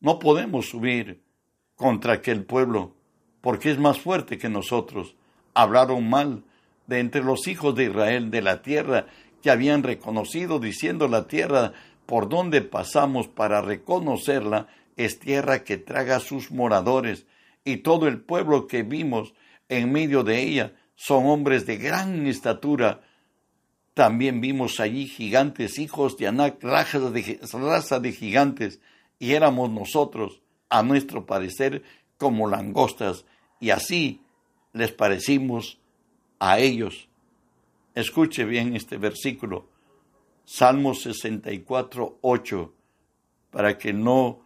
no 0.00 0.18
podemos 0.18 0.70
subir 0.70 1.20
contra 1.76 2.14
aquel 2.14 2.44
pueblo 2.44 2.94
porque 3.42 3.70
es 3.70 3.78
más 3.78 3.98
fuerte 3.98 4.38
que 4.38 4.48
nosotros. 4.48 5.14
Hablaron 5.52 6.08
mal 6.08 6.42
de 6.86 7.00
entre 7.00 7.22
los 7.22 7.46
hijos 7.46 7.74
de 7.74 7.84
Israel, 7.84 8.30
de 8.30 8.40
la 8.40 8.62
tierra 8.62 9.08
que 9.42 9.50
habían 9.50 9.82
reconocido, 9.82 10.58
diciendo 10.58 11.06
la 11.08 11.28
tierra 11.28 11.74
por 12.06 12.30
donde 12.30 12.62
pasamos 12.62 13.28
para 13.28 13.60
reconocerla 13.60 14.68
es 14.96 15.18
tierra 15.18 15.64
que 15.64 15.76
traga 15.76 16.16
a 16.16 16.20
sus 16.20 16.50
moradores, 16.50 17.26
y 17.62 17.76
todo 17.78 18.08
el 18.08 18.22
pueblo 18.22 18.66
que 18.66 18.82
vimos 18.82 19.34
en 19.68 19.92
medio 19.92 20.24
de 20.24 20.42
ella 20.42 20.72
son 20.94 21.26
hombres 21.26 21.66
de 21.66 21.76
gran 21.76 22.26
estatura. 22.26 23.02
También 23.94 24.40
vimos 24.40 24.80
allí 24.80 25.06
gigantes, 25.06 25.78
hijos 25.78 26.16
de 26.16 26.28
Anac, 26.28 26.62
raza 26.62 26.98
de, 26.98 27.40
raza 27.52 28.00
de 28.00 28.12
gigantes, 28.12 28.80
y 29.18 29.32
éramos 29.32 29.70
nosotros, 29.70 30.40
a 30.68 30.82
nuestro 30.82 31.26
parecer, 31.26 31.82
como 32.16 32.48
langostas, 32.48 33.24
y 33.60 33.70
así 33.70 34.22
les 34.72 34.92
parecimos 34.92 35.78
a 36.38 36.58
ellos. 36.58 37.08
Escuche 37.94 38.44
bien 38.44 38.76
este 38.76 38.96
versículo, 38.96 39.68
Salmo 40.44 40.94
64, 40.94 42.18
8, 42.20 42.74
para 43.50 43.78
que 43.78 43.92
no 43.92 44.40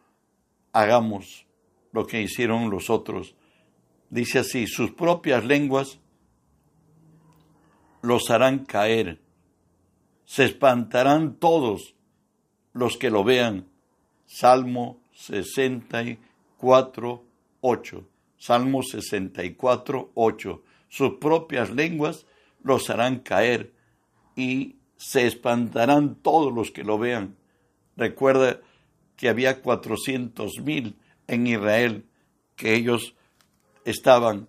hagamos 0.73 1.47
lo 1.93 2.07
que 2.07 2.23
hicieron 2.23 2.71
los 2.71 2.91
otros. 2.91 3.35
Dice 4.13 4.39
así, 4.41 4.67
sus 4.67 4.91
propias 4.91 5.43
lenguas 5.43 5.99
los 8.03 8.31
harán 8.31 8.67
caer, 8.67 9.23
se 10.27 10.45
espantarán 10.45 11.37
todos 11.37 11.95
los 12.75 12.99
que 12.99 13.09
lo 13.09 13.25
vean. 13.25 13.69
Salmo 14.27 15.01
64, 15.15 17.25
8. 17.63 18.09
Salmo 18.37 18.83
64, 18.83 20.11
8. 20.13 20.63
Sus 20.91 21.15
propias 21.15 21.71
lenguas 21.71 22.27
los 22.63 22.91
harán 22.91 23.21
caer 23.21 23.73
y 24.37 24.77
se 24.99 25.27
espantarán 25.27 26.17
todos 26.17 26.53
los 26.53 26.71
que 26.71 26.85
lo 26.85 26.99
vean. 26.99 27.35
Recuerda 27.97 28.61
que 29.17 29.31
había 29.31 29.63
cuatrocientos 29.63 30.59
mil 30.63 30.97
en 31.29 31.47
Israel, 31.47 32.05
que 32.57 32.75
ellos 32.75 33.15
estaban 33.85 34.49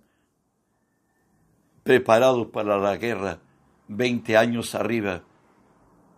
preparados 1.84 2.48
para 2.48 2.78
la 2.78 2.98
guerra, 2.98 3.40
veinte 3.88 4.38
años 4.38 4.76
arriba, 4.76 5.24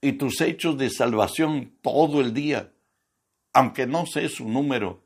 y 0.00 0.14
tus 0.14 0.40
hechos 0.40 0.76
de 0.76 0.90
salvación 0.90 1.76
todo 1.80 2.20
el 2.20 2.34
día, 2.34 2.72
aunque 3.52 3.86
no 3.86 4.06
sé 4.06 4.28
su 4.30 4.48
número. 4.48 5.04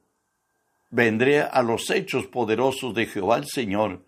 Vendré 0.89 1.43
a 1.43 1.63
los 1.63 1.91
hechos 1.91 2.27
poderosos 2.27 2.95
de 2.95 3.07
Jehová 3.07 3.37
el 3.37 3.47
Señor, 3.47 4.07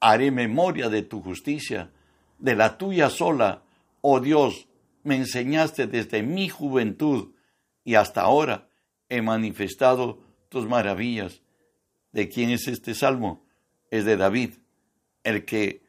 haré 0.00 0.30
memoria 0.30 0.88
de 0.88 1.02
tu 1.02 1.20
justicia, 1.20 1.90
de 2.38 2.56
la 2.56 2.78
tuya 2.78 3.10
sola, 3.10 3.62
oh 4.02 4.20
Dios, 4.20 4.68
me 5.02 5.16
enseñaste 5.16 5.86
desde 5.86 6.22
mi 6.22 6.50
juventud 6.50 7.32
y 7.82 7.94
hasta 7.94 8.20
ahora 8.20 8.68
he 9.08 9.22
manifestado 9.22 10.20
tus 10.50 10.68
maravillas. 10.68 11.40
¿De 12.12 12.28
quién 12.28 12.50
es 12.50 12.68
este 12.68 12.94
salmo? 12.94 13.42
es 13.92 14.06
de 14.06 14.16
David, 14.16 14.54
el 15.22 15.44
que 15.44 15.82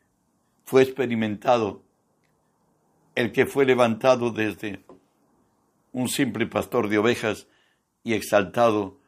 fue 0.65 0.83
experimentado, 0.83 1.83
el 3.15 3.31
que 3.31 3.45
fue 3.45 3.65
levantado 3.65 4.29
desde 4.29 4.83
un 5.93 6.09
simple 6.09 6.45
pastor 6.45 6.89
de 6.89 6.97
ovejas 6.97 7.47
y 8.03 8.13
exaltado 8.13 8.99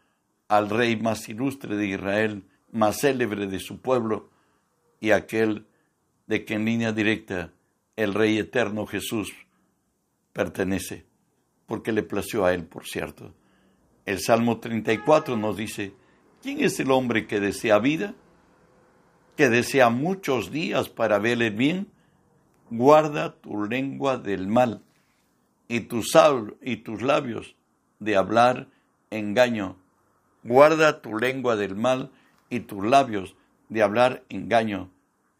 al 0.47 0.69
rey 0.69 0.95
más 0.95 1.27
ilustre 1.27 1.75
de 1.75 1.87
Israel, 1.87 2.45
más 2.71 3.01
célebre 3.01 3.47
de 3.47 3.59
su 3.59 3.81
pueblo, 3.81 4.29
y 5.01 5.11
aquel 5.11 5.67
de 6.25 6.45
que 6.45 6.53
en 6.53 6.63
línea 6.63 6.93
directa 6.93 7.51
el 7.95 8.13
Rey 8.13 8.37
eterno 8.37 8.85
Jesús 8.85 9.33
pertenece, 10.33 11.05
porque 11.65 11.91
le 11.91 12.03
plació 12.03 12.45
a 12.45 12.53
él, 12.53 12.65
por 12.65 12.85
cierto. 12.85 13.33
El 14.05 14.19
Salmo 14.19 14.59
34 14.59 15.37
nos 15.37 15.57
dice, 15.57 15.93
¿quién 16.41 16.63
es 16.63 16.79
el 16.79 16.91
hombre 16.91 17.25
que 17.25 17.39
desea 17.39 17.79
vida? 17.79 18.13
Que 19.35 19.49
desea 19.49 19.89
muchos 19.89 20.51
días 20.51 20.89
para 20.89 21.19
verle 21.19 21.49
bien. 21.49 21.87
Guarda 22.69 23.35
tu 23.35 23.65
lengua 23.65 24.17
del 24.17 24.47
mal 24.47 24.83
y 25.67 25.81
tus, 25.81 26.11
y 26.61 26.77
tus 26.77 27.01
labios 27.01 27.55
de 27.99 28.15
hablar 28.15 28.67
engaño. 29.09 29.77
Guarda 30.43 31.01
tu 31.01 31.17
lengua 31.17 31.55
del 31.55 31.75
mal 31.75 32.11
y 32.49 32.61
tus 32.61 32.85
labios 32.85 33.35
de 33.69 33.81
hablar 33.81 34.23
engaño. 34.29 34.91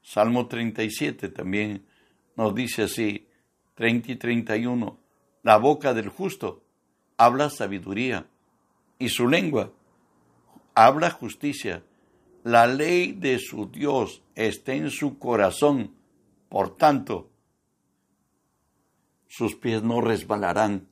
Salmo 0.01 0.47
37 0.47 1.29
también 1.29 1.85
nos 2.35 2.53
dice 2.53 2.83
así, 2.83 3.27
30 3.75 4.11
y 4.13 4.15
31, 4.15 4.97
la 5.43 5.57
boca 5.57 5.93
del 5.93 6.09
justo 6.09 6.63
habla 7.17 7.49
sabiduría 7.49 8.27
y 8.99 9.09
su 9.09 9.27
lengua 9.27 9.71
habla 10.73 11.09
justicia. 11.09 11.83
La 12.43 12.67
ley 12.67 13.13
de 13.13 13.39
su 13.39 13.67
Dios 13.67 14.21
está 14.35 14.73
en 14.73 14.91
su 14.91 15.17
corazón, 15.17 15.95
por 16.49 16.75
tanto, 16.75 17.29
sus 19.27 19.55
pies 19.55 19.81
no 19.83 19.99
resbalarán. 20.01 20.87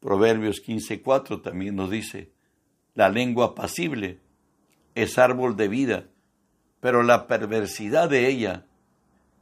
Proverbios 0.00 0.60
15:4 0.60 1.42
también 1.42 1.76
nos 1.76 1.90
dice, 1.90 2.32
la 2.94 3.08
lengua 3.08 3.46
apacible 3.46 4.20
es 4.94 5.18
árbol 5.18 5.56
de 5.56 5.68
vida, 5.68 6.08
pero 6.84 7.02
la 7.02 7.26
perversidad 7.26 8.10
de 8.10 8.28
ella 8.28 8.66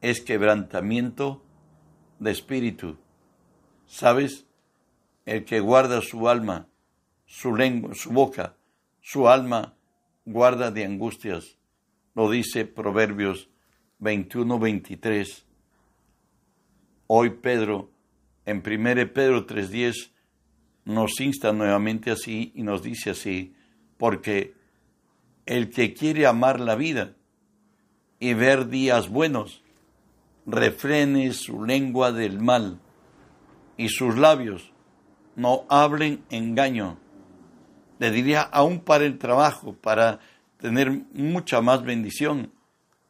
es 0.01 0.21
quebrantamiento 0.21 1.43
de 2.21 2.31
espíritu. 2.31 2.99
¿Sabes? 3.89 4.47
El 5.27 5.45
que 5.45 5.59
guarda 5.59 6.03
su 6.03 6.29
alma, 6.29 6.69
su 7.27 7.57
lengua, 7.57 7.97
su 7.97 8.11
boca, 8.11 8.55
su 9.01 9.29
alma 9.29 9.75
guarda 10.25 10.71
de 10.71 10.85
angustias. 10.85 11.59
Lo 12.15 12.31
dice 12.31 12.65
Proverbios 12.65 13.49
21-23. 14.01 15.43
Hoy 17.09 17.31
Pedro, 17.31 17.91
en 18.47 18.59
1 18.59 19.13
Pedro 19.13 19.49
3.10, 19.49 20.13
nos 20.85 21.21
insta 21.21 21.53
nuevamente 21.53 22.13
así 22.13 22.53
y 22.55 22.63
nos 22.63 22.85
dice 22.85 23.11
así, 23.11 23.53
porque 23.97 24.55
el 25.45 25.71
que 25.71 25.93
quiere 25.93 26.29
amar 26.29 26.61
la 26.61 26.77
vida 26.77 27.17
y 28.23 28.35
ver 28.35 28.69
días 28.69 29.09
buenos, 29.09 29.64
refrene 30.47 31.33
su 31.33 31.64
lengua 31.64 32.12
del 32.12 32.38
mal 32.38 32.79
y 33.76 33.88
sus 33.88 34.17
labios 34.17 34.73
no 35.35 35.64
hablen 35.69 36.23
engaño. 36.31 36.99
Le 37.99 38.12
diría 38.12 38.43
aún 38.43 38.79
para 38.79 39.07
el 39.07 39.19
trabajo, 39.19 39.75
para 39.75 40.21
tener 40.59 41.02
mucha 41.12 41.62
más 41.62 41.83
bendición. 41.83 42.52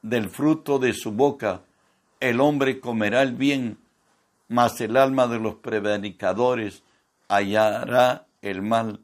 Del 0.00 0.30
fruto 0.30 0.78
de 0.78 0.94
su 0.94 1.12
boca 1.12 1.60
el 2.18 2.40
hombre 2.40 2.80
comerá 2.80 3.20
el 3.20 3.34
bien, 3.34 3.76
mas 4.48 4.80
el 4.80 4.96
alma 4.96 5.26
de 5.26 5.38
los 5.38 5.56
prevaricadores 5.56 6.84
hallará 7.28 8.28
el 8.40 8.62
mal. 8.62 9.00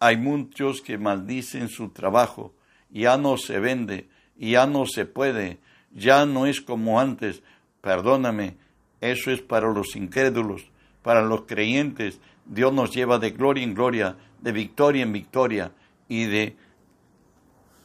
Hay 0.00 0.16
muchos 0.16 0.80
que 0.80 0.96
maldicen 0.96 1.68
su 1.68 1.90
trabajo, 1.90 2.54
ya 2.88 3.18
no 3.18 3.36
se 3.36 3.60
vende, 3.60 4.08
ya 4.36 4.66
no 4.66 4.86
se 4.86 5.04
puede, 5.06 5.58
ya 5.92 6.26
no 6.26 6.46
es 6.46 6.60
como 6.60 7.00
antes. 7.00 7.42
Perdóname, 7.80 8.56
eso 9.00 9.30
es 9.30 9.42
para 9.42 9.72
los 9.72 9.96
incrédulos, 9.96 10.70
para 11.02 11.22
los 11.22 11.42
creyentes. 11.42 12.20
Dios 12.44 12.72
nos 12.72 12.94
lleva 12.94 13.18
de 13.18 13.30
gloria 13.30 13.64
en 13.64 13.74
gloria, 13.74 14.16
de 14.40 14.52
victoria 14.52 15.02
en 15.02 15.12
victoria 15.12 15.72
y 16.08 16.24
de 16.24 16.56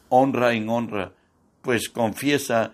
honra 0.08 0.54
en 0.54 0.68
honra, 0.68 1.12
pues 1.62 1.88
confiesa 1.88 2.72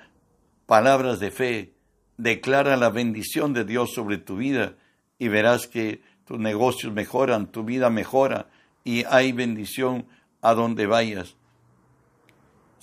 palabras 0.66 1.20
de 1.20 1.30
fe, 1.30 1.72
declara 2.16 2.76
la 2.76 2.90
bendición 2.90 3.52
de 3.52 3.64
Dios 3.64 3.92
sobre 3.92 4.18
tu 4.18 4.36
vida 4.36 4.74
y 5.18 5.28
verás 5.28 5.66
que 5.66 6.00
tus 6.24 6.38
negocios 6.38 6.92
mejoran, 6.92 7.50
tu 7.50 7.64
vida 7.64 7.90
mejora 7.90 8.48
y 8.82 9.04
hay 9.04 9.32
bendición 9.32 10.06
a 10.40 10.54
donde 10.54 10.86
vayas. 10.86 11.36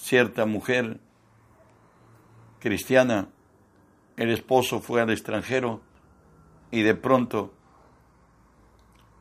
Cierta 0.02 0.48
mujer 0.48 1.00
cristiana, 2.60 3.30
el 4.18 4.32
esposo 4.32 4.82
fue 4.82 5.00
al 5.00 5.12
extranjero 5.12 5.80
y 6.72 6.82
de 6.82 6.96
pronto 6.96 7.54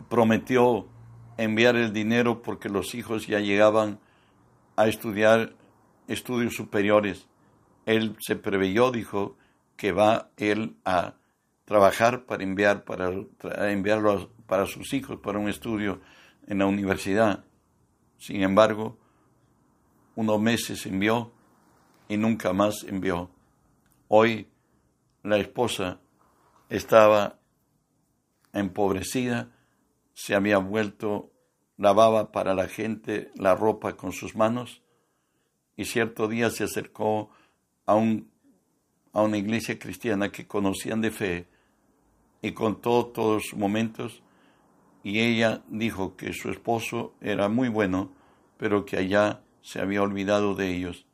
prometió 0.08 0.88
enviar 1.36 1.76
el 1.76 1.92
dinero 1.92 2.40
porque 2.40 2.70
los 2.70 2.94
hijos 2.94 3.26
ya 3.26 3.40
llegaban 3.40 4.00
a 4.76 4.88
estudiar 4.88 5.52
estudios 6.08 6.54
superiores. 6.54 7.28
Él 7.84 8.16
se 8.18 8.36
preveyó, 8.36 8.90
dijo, 8.90 9.36
que 9.76 9.92
va 9.92 10.30
él 10.38 10.78
a 10.86 11.16
trabajar 11.66 12.24
para 12.24 12.42
enviar 12.42 12.84
para 12.84 13.12
enviarlo 13.70 14.30
para 14.46 14.64
sus 14.64 14.94
hijos 14.94 15.20
para 15.20 15.38
un 15.38 15.50
estudio 15.50 16.00
en 16.46 16.58
la 16.58 16.66
universidad. 16.66 17.44
Sin 18.16 18.42
embargo, 18.42 18.98
unos 20.16 20.40
meses 20.40 20.86
envió 20.86 21.32
y 22.08 22.16
nunca 22.16 22.52
más 22.52 22.84
envió. 22.84 23.30
Hoy 24.08 24.48
la 25.22 25.38
esposa 25.38 26.00
estaba 26.68 27.38
empobrecida, 28.52 29.50
se 30.14 30.34
había 30.34 30.58
vuelto, 30.58 31.30
lavaba 31.76 32.32
para 32.32 32.54
la 32.54 32.68
gente 32.68 33.30
la 33.34 33.54
ropa 33.54 33.96
con 33.96 34.12
sus 34.12 34.34
manos 34.34 34.82
y 35.76 35.84
cierto 35.84 36.28
día 36.28 36.50
se 36.50 36.64
acercó 36.64 37.30
a, 37.86 37.94
un, 37.94 38.30
a 39.12 39.22
una 39.22 39.38
iglesia 39.38 39.78
cristiana 39.78 40.30
que 40.30 40.46
conocían 40.46 41.00
de 41.00 41.10
fe 41.10 41.48
y 42.42 42.52
contó 42.52 43.06
todos 43.06 43.44
sus 43.46 43.58
momentos 43.58 44.22
y 45.02 45.20
ella 45.20 45.62
dijo 45.68 46.16
que 46.16 46.32
su 46.32 46.50
esposo 46.50 47.14
era 47.20 47.48
muy 47.48 47.68
bueno, 47.68 48.12
pero 48.58 48.84
que 48.84 48.98
allá 48.98 49.42
se 49.62 49.80
había 49.80 50.02
olvidado 50.02 50.54
de 50.54 50.74
ellos. 50.74 51.06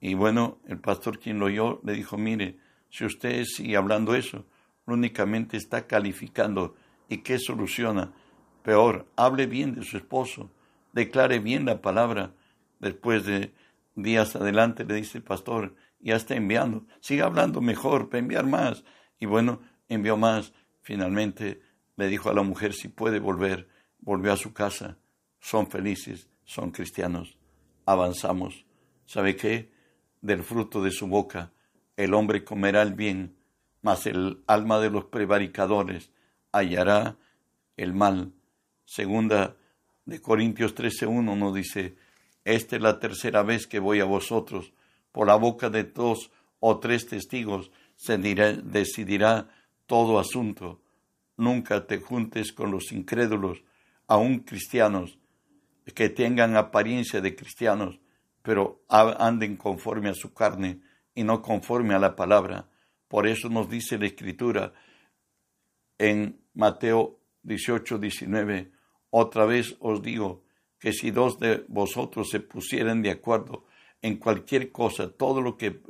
Y 0.00 0.14
bueno, 0.14 0.58
el 0.66 0.78
pastor 0.78 1.18
quien 1.18 1.38
lo 1.38 1.46
oyó 1.46 1.80
le 1.84 1.92
dijo, 1.92 2.16
mire, 2.16 2.58
si 2.90 3.04
usted 3.04 3.44
sigue 3.44 3.76
hablando 3.76 4.14
eso, 4.14 4.46
únicamente 4.86 5.56
está 5.56 5.86
calificando 5.86 6.74
y 7.08 7.18
qué 7.18 7.38
soluciona. 7.38 8.12
Peor, 8.62 9.06
hable 9.16 9.46
bien 9.46 9.74
de 9.74 9.82
su 9.82 9.96
esposo, 9.96 10.50
declare 10.92 11.38
bien 11.38 11.64
la 11.64 11.80
palabra. 11.80 12.32
Después 12.80 13.24
de 13.24 13.52
días 13.94 14.36
adelante 14.36 14.84
le 14.84 14.94
dice 14.94 15.18
el 15.18 15.24
pastor, 15.24 15.74
ya 16.00 16.16
está 16.16 16.36
enviando, 16.36 16.86
siga 17.00 17.26
hablando 17.26 17.60
mejor, 17.60 18.08
para 18.08 18.20
enviar 18.20 18.46
más. 18.46 18.84
Y 19.18 19.26
bueno, 19.26 19.60
envió 19.88 20.16
más. 20.16 20.52
Finalmente 20.80 21.60
le 21.96 22.06
dijo 22.06 22.30
a 22.30 22.34
la 22.34 22.42
mujer 22.42 22.72
si 22.72 22.88
puede 22.88 23.18
volver. 23.18 23.68
Volvió 24.00 24.32
a 24.32 24.36
su 24.36 24.52
casa. 24.52 24.96
Son 25.40 25.68
felices, 25.68 26.28
son 26.44 26.70
cristianos. 26.70 27.37
Avanzamos. 27.88 28.66
¿Sabe 29.06 29.34
qué? 29.34 29.72
Del 30.20 30.42
fruto 30.42 30.82
de 30.82 30.90
su 30.90 31.06
boca 31.06 31.52
el 31.96 32.12
hombre 32.12 32.44
comerá 32.44 32.82
el 32.82 32.92
bien, 32.92 33.34
mas 33.80 34.06
el 34.06 34.44
alma 34.46 34.78
de 34.78 34.88
los 34.88 35.06
prevaricadores 35.06 36.12
hallará 36.52 37.16
el 37.78 37.94
mal. 37.94 38.32
Segunda 38.84 39.56
de 40.04 40.20
Corintios 40.20 40.76
13.1 40.76 41.36
nos 41.36 41.54
dice, 41.54 41.96
esta 42.44 42.76
es 42.76 42.82
la 42.82 43.00
tercera 43.00 43.42
vez 43.42 43.66
que 43.66 43.80
voy 43.80 44.00
a 44.00 44.04
vosotros, 44.04 44.72
por 45.10 45.26
la 45.26 45.34
boca 45.34 45.70
de 45.70 45.84
dos 45.84 46.30
o 46.60 46.78
tres 46.78 47.06
testigos 47.06 47.72
se 47.96 48.16
decidirá 48.18 49.48
todo 49.86 50.20
asunto. 50.20 50.80
Nunca 51.36 51.86
te 51.86 51.98
juntes 51.98 52.52
con 52.52 52.70
los 52.70 52.92
incrédulos, 52.92 53.64
aun 54.06 54.40
cristianos, 54.40 55.18
que 55.94 56.08
tengan 56.08 56.56
apariencia 56.56 57.20
de 57.20 57.34
cristianos, 57.34 57.98
pero 58.42 58.84
anden 58.88 59.56
conforme 59.56 60.10
a 60.10 60.14
su 60.14 60.32
carne 60.32 60.80
y 61.14 61.24
no 61.24 61.42
conforme 61.42 61.94
a 61.94 61.98
la 61.98 62.16
palabra. 62.16 62.68
Por 63.08 63.26
eso 63.26 63.48
nos 63.48 63.68
dice 63.68 63.98
la 63.98 64.06
Escritura 64.06 64.72
en 65.98 66.40
Mateo 66.54 67.18
18, 67.42 67.98
19, 67.98 68.70
otra 69.10 69.46
vez 69.46 69.76
os 69.80 70.02
digo 70.02 70.44
que 70.78 70.92
si 70.92 71.10
dos 71.10 71.38
de 71.38 71.64
vosotros 71.68 72.28
se 72.30 72.40
pusieran 72.40 73.02
de 73.02 73.10
acuerdo 73.10 73.64
en 74.02 74.16
cualquier 74.16 74.70
cosa, 74.70 75.10
todo 75.10 75.40
lo 75.40 75.56
que, 75.56 75.80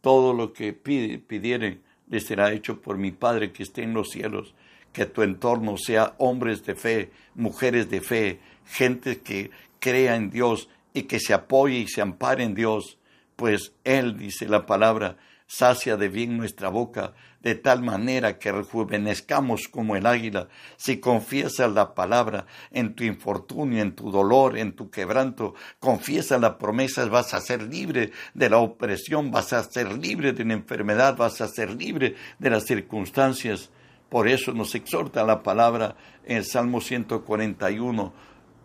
todo 0.00 0.34
lo 0.34 0.52
que 0.52 0.72
pidieren, 0.72 1.82
les 2.08 2.26
será 2.26 2.52
hecho 2.52 2.80
por 2.80 2.98
mi 2.98 3.12
Padre 3.12 3.52
que 3.52 3.62
esté 3.62 3.82
en 3.82 3.94
los 3.94 4.10
cielos. 4.10 4.54
Que 4.92 5.06
tu 5.06 5.22
entorno 5.22 5.76
sea 5.76 6.14
hombres 6.18 6.64
de 6.64 6.74
fe, 6.74 7.10
mujeres 7.34 7.88
de 7.88 8.00
fe, 8.00 8.40
gente 8.66 9.20
que 9.20 9.50
crea 9.78 10.16
en 10.16 10.30
Dios 10.30 10.68
y 10.92 11.02
que 11.02 11.20
se 11.20 11.34
apoye 11.34 11.78
y 11.78 11.88
se 11.88 12.00
ampare 12.00 12.44
en 12.44 12.54
Dios, 12.54 12.98
pues 13.36 13.72
Él, 13.84 14.16
dice 14.18 14.48
la 14.48 14.66
palabra, 14.66 15.16
sacia 15.46 15.96
de 15.96 16.08
bien 16.08 16.36
nuestra 16.36 16.68
boca, 16.68 17.12
de 17.40 17.56
tal 17.56 17.82
manera 17.82 18.38
que 18.38 18.52
rejuvenezcamos 18.52 19.66
como 19.66 19.96
el 19.96 20.06
águila. 20.06 20.46
Si 20.76 20.98
confiesas 21.00 21.72
la 21.72 21.94
palabra 21.94 22.46
en 22.70 22.94
tu 22.94 23.02
infortunio, 23.02 23.82
en 23.82 23.96
tu 23.96 24.12
dolor, 24.12 24.56
en 24.56 24.74
tu 24.74 24.90
quebranto, 24.90 25.54
confiesas 25.80 26.40
las 26.40 26.54
promesas, 26.54 27.08
vas 27.08 27.34
a 27.34 27.40
ser 27.40 27.62
libre 27.62 28.12
de 28.34 28.48
la 28.48 28.58
opresión, 28.58 29.32
vas 29.32 29.52
a 29.52 29.64
ser 29.64 29.92
libre 29.98 30.32
de 30.32 30.44
una 30.44 30.54
enfermedad, 30.54 31.16
vas 31.16 31.40
a 31.40 31.48
ser 31.48 31.70
libre 31.70 32.14
de 32.38 32.50
las 32.50 32.66
circunstancias. 32.66 33.70
Por 34.08 34.28
eso 34.28 34.52
nos 34.52 34.74
exhorta 34.74 35.24
la 35.24 35.42
palabra 35.42 35.96
en 36.24 36.38
el 36.38 36.44
Salmo 36.44 36.80
141, 36.80 38.12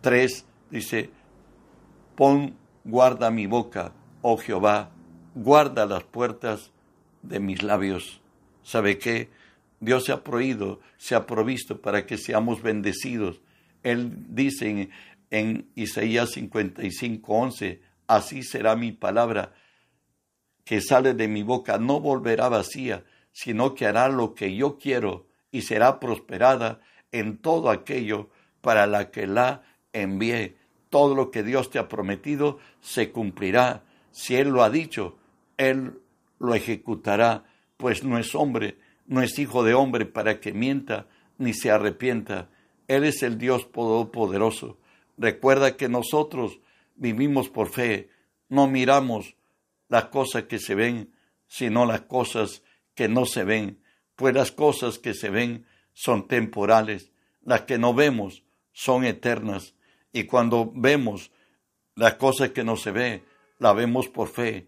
3, 0.06 0.46
dice, 0.70 1.10
pon 2.14 2.54
guarda 2.84 3.32
mi 3.32 3.48
boca, 3.48 3.92
oh 4.22 4.36
Jehová, 4.36 4.92
guarda 5.34 5.84
las 5.84 6.04
puertas 6.04 6.70
de 7.22 7.40
mis 7.40 7.64
labios. 7.64 8.20
¿Sabe 8.62 8.98
qué? 8.98 9.30
Dios 9.80 10.04
se 10.04 10.12
ha 10.12 10.22
prohibido, 10.22 10.78
se 10.96 11.16
ha 11.16 11.26
provisto 11.26 11.80
para 11.80 12.06
que 12.06 12.18
seamos 12.18 12.62
bendecidos. 12.62 13.40
Él 13.82 14.12
dice 14.28 14.70
en, 14.70 14.90
en 15.32 15.68
Isaías 15.74 16.30
55, 16.34 17.34
11, 17.34 17.82
así 18.06 18.44
será 18.44 18.76
mi 18.76 18.92
palabra 18.92 19.54
que 20.64 20.82
sale 20.82 21.14
de 21.14 21.26
mi 21.26 21.42
boca, 21.42 21.78
no 21.78 21.98
volverá 21.98 22.48
vacía, 22.48 23.02
sino 23.32 23.74
que 23.74 23.86
hará 23.86 24.08
lo 24.08 24.34
que 24.34 24.54
yo 24.54 24.78
quiero 24.78 25.26
y 25.50 25.62
será 25.62 25.98
prosperada 25.98 26.78
en 27.10 27.38
todo 27.38 27.70
aquello 27.70 28.30
para 28.60 28.86
la 28.86 29.10
que 29.10 29.26
la 29.26 29.64
envié. 30.02 30.56
Todo 30.90 31.14
lo 31.14 31.30
que 31.30 31.42
Dios 31.42 31.70
te 31.70 31.78
ha 31.78 31.88
prometido 31.88 32.58
se 32.80 33.10
cumplirá. 33.10 33.84
Si 34.10 34.36
Él 34.36 34.48
lo 34.48 34.62
ha 34.62 34.70
dicho, 34.70 35.16
Él 35.56 36.00
lo 36.38 36.54
ejecutará, 36.54 37.44
pues 37.76 38.04
no 38.04 38.18
es 38.18 38.34
hombre, 38.34 38.78
no 39.06 39.22
es 39.22 39.38
hijo 39.38 39.64
de 39.64 39.74
hombre 39.74 40.06
para 40.06 40.40
que 40.40 40.52
mienta 40.52 41.06
ni 41.38 41.52
se 41.52 41.70
arrepienta. 41.70 42.48
Él 42.88 43.04
es 43.04 43.22
el 43.22 43.38
Dios 43.38 43.70
Todopoderoso. 43.72 44.78
Recuerda 45.18 45.76
que 45.76 45.88
nosotros 45.88 46.60
vivimos 46.94 47.48
por 47.48 47.68
fe, 47.68 48.10
no 48.48 48.68
miramos 48.68 49.36
las 49.88 50.06
cosas 50.06 50.44
que 50.44 50.58
se 50.58 50.74
ven, 50.74 51.12
sino 51.46 51.86
las 51.86 52.02
cosas 52.02 52.62
que 52.94 53.08
no 53.08 53.26
se 53.26 53.44
ven, 53.44 53.80
pues 54.14 54.34
las 54.34 54.52
cosas 54.52 54.98
que 54.98 55.14
se 55.14 55.30
ven 55.30 55.66
son 55.92 56.26
temporales, 56.26 57.12
las 57.42 57.62
que 57.62 57.78
no 57.78 57.94
vemos 57.94 58.42
son 58.72 59.04
eternas, 59.04 59.74
y 60.16 60.24
cuando 60.24 60.72
vemos 60.74 61.30
las 61.94 62.14
cosas 62.14 62.52
que 62.52 62.64
no 62.64 62.78
se 62.78 62.90
ve, 62.90 63.22
la 63.58 63.74
vemos 63.74 64.08
por 64.08 64.28
fe, 64.28 64.66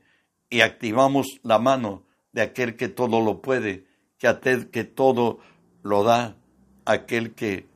y 0.51 0.61
activamos 0.61 1.41
la 1.43 1.59
mano 1.59 2.03
de 2.33 2.43
aquel 2.43 2.77
que 2.77 2.89
todo 2.89 3.23
lo 3.23 3.41
puede, 3.41 3.87
que, 4.19 4.29
aquel 4.29 4.69
que 4.69 4.85
todo 4.85 5.39
lo 5.83 6.05
da, 6.05 6.37
aquel 6.85 7.33
que 7.35 7.67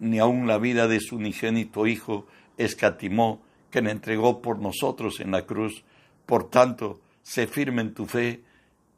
ni 0.00 0.18
aun 0.18 0.48
la 0.48 0.58
vida 0.58 0.88
de 0.88 0.98
su 0.98 1.14
unigénito 1.14 1.86
Hijo 1.86 2.26
escatimó, 2.56 3.40
que 3.70 3.82
le 3.82 3.92
entregó 3.92 4.42
por 4.42 4.58
nosotros 4.58 5.20
en 5.20 5.30
la 5.30 5.46
cruz. 5.46 5.84
Por 6.26 6.50
tanto, 6.50 7.00
sé 7.22 7.46
firme 7.46 7.82
en 7.82 7.94
tu 7.94 8.06
fe, 8.06 8.42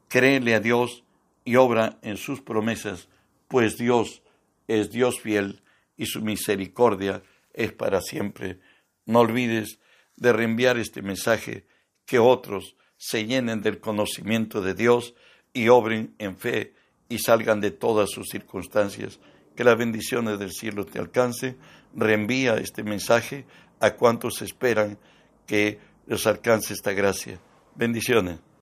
créele 0.09 0.55
a 0.55 0.61
Dios 0.61 1.05
y 1.45 1.57
obra 1.57 1.99
en 2.01 2.17
sus 2.17 2.41
promesas, 2.41 3.11
pues 3.49 3.77
Dios 3.77 4.23
es 4.67 4.91
Dios 4.91 5.21
fiel 5.21 5.61
y 5.99 6.07
su 6.07 6.23
misericordia 6.23 7.23
es 7.55 7.73
para 7.73 8.01
siempre. 8.01 8.61
No 9.07 9.21
olvides 9.21 9.79
de 10.17 10.33
reenviar 10.33 10.79
este 10.79 11.03
mensaje 11.03 11.67
que 12.05 12.19
otros 12.19 12.77
se 12.97 13.27
llenen 13.27 13.63
del 13.63 13.81
conocimiento 13.81 14.61
de 14.61 14.75
Dios 14.75 15.15
y 15.53 15.69
obren 15.69 16.15
en 16.19 16.37
fe 16.37 16.75
y 17.09 17.19
salgan 17.19 17.61
de 17.61 17.71
todas 17.71 18.11
sus 18.11 18.29
circunstancias. 18.29 19.21
Que 19.57 19.65
las 19.65 19.79
bendiciones 19.79 20.39
del 20.39 20.53
cielo 20.53 20.85
te 20.85 20.99
alcance. 20.99 21.57
Reenvía 21.95 22.57
este 22.57 22.83
mensaje 22.83 23.47
a 23.81 23.95
cuantos 23.95 24.43
esperan 24.43 24.99
que 25.47 25.79
les 26.07 26.27
alcance 26.27 26.75
esta 26.75 26.93
gracia. 26.93 27.41
Bendiciones. 27.77 28.45